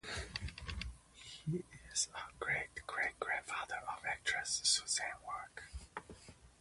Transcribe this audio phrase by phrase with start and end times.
[1.45, 1.63] He
[1.93, 5.65] is the great-great grandfather of actress Susannah York.